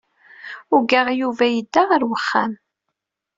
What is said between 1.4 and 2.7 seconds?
yedda ɣer wexxam.